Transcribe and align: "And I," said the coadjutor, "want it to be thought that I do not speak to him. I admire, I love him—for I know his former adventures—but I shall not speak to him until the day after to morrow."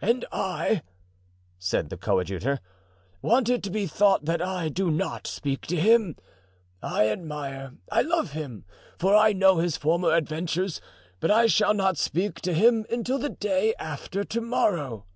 "And 0.00 0.24
I," 0.32 0.82
said 1.56 1.88
the 1.88 1.96
coadjutor, 1.96 2.58
"want 3.22 3.48
it 3.48 3.62
to 3.62 3.70
be 3.70 3.86
thought 3.86 4.24
that 4.24 4.42
I 4.42 4.68
do 4.68 4.90
not 4.90 5.28
speak 5.28 5.60
to 5.68 5.76
him. 5.80 6.16
I 6.82 7.08
admire, 7.08 7.74
I 7.88 8.02
love 8.02 8.32
him—for 8.32 9.14
I 9.14 9.32
know 9.32 9.58
his 9.58 9.76
former 9.76 10.12
adventures—but 10.12 11.30
I 11.30 11.46
shall 11.46 11.74
not 11.74 11.96
speak 11.96 12.40
to 12.40 12.52
him 12.54 12.86
until 12.90 13.20
the 13.20 13.30
day 13.30 13.72
after 13.78 14.24
to 14.24 14.40
morrow." 14.40 15.06